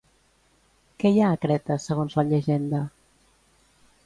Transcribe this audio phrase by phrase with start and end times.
[1.03, 2.81] Què hi ha a Creta, segons la llegenda?